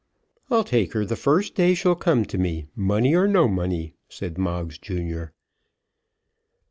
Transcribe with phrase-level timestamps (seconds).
[0.49, 4.35] "I'll take her the first day she'll come to me, money or no money," said
[4.35, 5.31] Moggs junior.